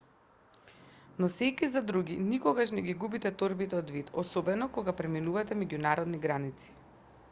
носејќи 1.23 1.69
за 1.73 1.83
други 1.91 2.17
никогаш 2.31 2.73
не 2.77 2.85
ги 2.87 2.97
губете 3.03 3.33
торбите 3.43 3.79
од 3.83 3.95
вид 3.99 4.13
особено 4.25 4.69
кога 4.79 4.97
преминувате 5.03 5.59
меѓународни 5.65 6.23
граници 6.29 6.73